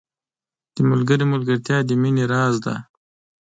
•د 0.75 0.77
ملګري 0.89 1.25
ملګرتیا 1.33 1.77
د 1.85 1.91
مینې 2.01 2.25
راز 2.31 2.55
دی. 2.65 2.77